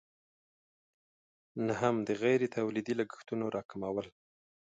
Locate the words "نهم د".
1.67-2.09